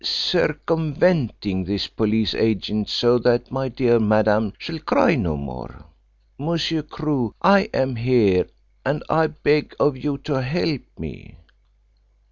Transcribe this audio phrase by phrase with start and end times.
[0.03, 5.85] circumventing this police agent so that my dear Madame shall cry no more.
[6.39, 8.47] Monsieur Crewe, I am here,
[8.83, 11.35] and I beg of you to help me."